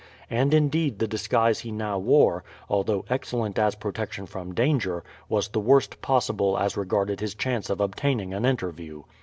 [0.31, 5.59] And indeed the disguise he now wore, although excellent as protection from danger, was the
[5.59, 9.03] worst possible as regarded his chance of obtaining an interview.